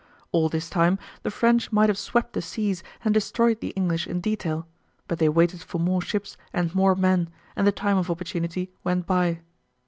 All 0.31 0.49
this 0.49 0.67
time 0.67 0.97
the 1.21 1.29
French 1.29 1.71
might 1.71 1.87
have 1.87 1.95
swept 1.95 2.33
the 2.33 2.41
seas 2.41 2.81
and 3.05 3.13
destroyed 3.13 3.59
the 3.61 3.69
English 3.75 4.07
in 4.07 4.19
detail; 4.19 4.65
but 5.07 5.19
they 5.19 5.29
waited 5.29 5.61
for 5.61 5.77
more 5.77 6.01
ships 6.01 6.37
and 6.51 6.73
more 6.73 6.95
men, 6.95 7.29
and 7.55 7.67
the 7.67 7.71
time 7.71 7.97
of 7.99 8.09
opportunity 8.09 8.71
went 8.83 9.05
by. 9.05 9.41